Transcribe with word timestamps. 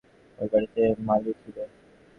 ঐ 0.39 0.45
বাড়িতে 0.51 0.81
মালি 1.07 1.31
ছিলে। 1.41 1.63